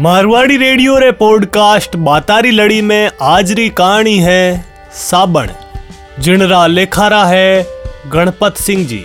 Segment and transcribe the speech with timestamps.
[0.00, 5.48] Marwari radio रे podcast बातारी लड़ी में आज री कहानी है साबण
[6.20, 7.66] जिनरा लेखारा है
[8.12, 9.04] गणपत सिंह जी।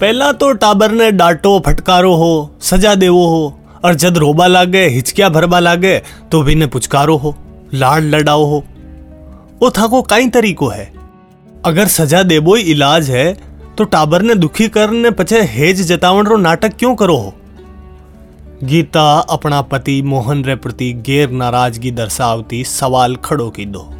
[0.00, 5.28] पहला तो टाबर ने डांटो, फटकारो हो, सजा देवो हो, और जद रोबा लागे, हिचकिया
[5.28, 6.02] भरबा लागे
[6.32, 7.36] तो भी ने पुचकारो हो,
[7.74, 8.64] लाड लडाओ हो।
[9.62, 10.92] वो था को कई तरीको है।
[11.64, 13.49] अगर सजा देबो ही इलाज है
[13.80, 17.34] तो टाबर ने दुखी करने पछे हेज जतावण रो नाटक क्यों करो हो?
[18.64, 23.94] गीता अपना पति मोहन रे प्रति गैर नाराज़गी दर्शावती सवाल खड़ो की दो।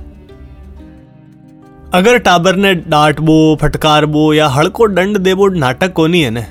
[1.95, 6.47] अगर टाबर ने डांटबो फटकारबो या हड़को दंड देबो नाटक कोनी है ने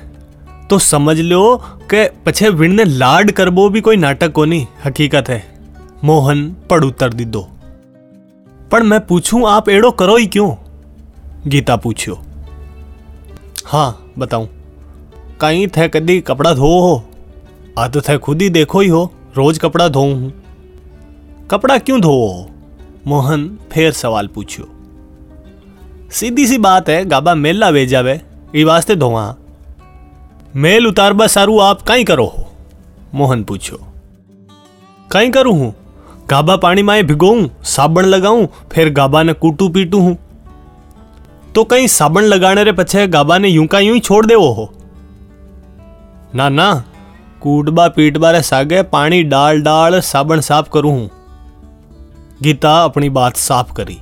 [0.70, 5.44] तो समझ लो कि पछे विण ने लाड करबो भी कोई नाटक कोनी, हकीकत है।
[6.04, 7.48] मोहन पड़ उत्तर दी दो।
[8.70, 8.82] पर
[13.64, 14.48] ही हाँ बताऊँ।
[15.40, 17.04] कहीं थे कदी कपड़ा धो हो?
[17.78, 20.32] आ तो थे खुद ही देखो ही हो, रोज कपड़ा धो हूँ।
[21.50, 22.50] कपड़ा क्यों धो हो
[23.06, 24.68] मोहन फिर सवाल पूछियो।
[26.10, 28.20] सीधी सी बात है, गाबा मेला वे जावे,
[28.56, 29.36] ई वास्ते धोवा।
[30.56, 32.46] मेल उतार उतारबा सारू आप कहीं करो हो?
[33.14, 33.78] मोहन पूछो
[35.12, 35.74] कहीं करूँ हूँ?
[36.28, 40.18] गाबा पानी माए भिगोऊं, साबण लगाऊँ, फिर गाबा ने कूटू पीटू हूँ।
[41.54, 44.72] तो साबण लगाने रे पछे गाबा ने यूँ का यूँ ही छोड़ देवो हो
[46.34, 46.72] ना ना
[47.42, 51.10] कूटबा पीटबा रे सागे पानी डाल डाल साबण साफ़ करूँ हूँ
[52.42, 53.98] गीता अपनी बात साफ़ करी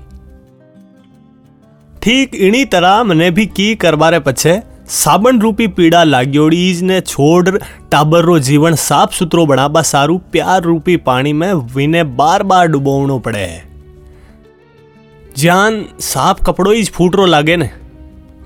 [2.03, 7.59] ठीक इनी तरह मने भी की करबारे पछे साबण रूपी पीड़ा लाग्योड़ीज ने छोड़
[7.91, 13.19] टाबर रो जीवन साफ़ सुथरो बनाबा सारू प्यार रूपी पानी में विने बार बार डुबोवनो
[13.19, 13.68] पड़े है
[15.39, 17.71] जान साफ़ कपड़ो ही फूटरो लागे ने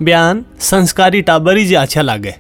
[0.03, 2.35] बयान संस्कारी टाबर ही अच्छा लागे